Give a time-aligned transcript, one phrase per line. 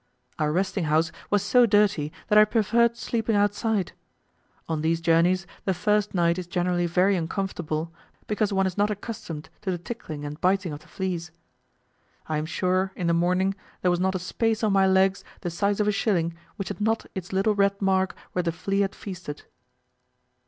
[0.39, 3.91] Our resting house was so dirty that I preferred sleeping outside:
[4.67, 7.93] on these journeys the first night is generally very uncomfortable,
[8.25, 11.29] because one is not accustomed to the tickling and biting of the fleas.
[12.25, 13.53] I am sure, in the morning,
[13.83, 16.81] there was not a space on my legs the size of a shilling which had
[16.81, 19.43] not its little red mark where the flea had feasted.